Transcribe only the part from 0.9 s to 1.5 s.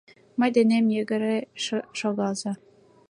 йыгыре